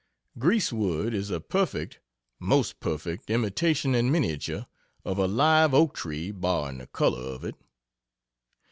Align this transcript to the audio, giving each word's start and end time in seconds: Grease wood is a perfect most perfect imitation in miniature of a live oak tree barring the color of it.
Grease 0.39 0.73
wood 0.73 1.13
is 1.13 1.29
a 1.29 1.39
perfect 1.39 1.99
most 2.39 2.79
perfect 2.79 3.29
imitation 3.29 3.93
in 3.93 4.11
miniature 4.11 4.65
of 5.05 5.19
a 5.19 5.27
live 5.27 5.75
oak 5.75 5.93
tree 5.93 6.31
barring 6.31 6.79
the 6.79 6.87
color 6.87 7.21
of 7.21 7.43
it. 7.45 7.53